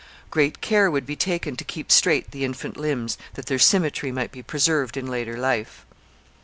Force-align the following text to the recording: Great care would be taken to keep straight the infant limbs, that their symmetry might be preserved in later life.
Great 0.31 0.61
care 0.61 0.89
would 0.89 1.05
be 1.05 1.15
taken 1.15 1.55
to 1.55 1.63
keep 1.63 1.91
straight 1.91 2.31
the 2.31 2.43
infant 2.43 2.75
limbs, 2.75 3.19
that 3.35 3.45
their 3.45 3.59
symmetry 3.59 4.11
might 4.11 4.31
be 4.31 4.41
preserved 4.41 4.97
in 4.97 5.05
later 5.05 5.37
life. 5.37 5.85